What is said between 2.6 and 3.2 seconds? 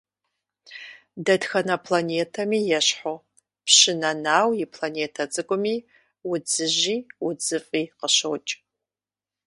ещхьу,